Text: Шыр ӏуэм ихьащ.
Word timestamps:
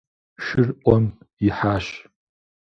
Шыр 0.43 0.69
ӏуэм 0.83 1.05
ихьащ. 1.47 1.87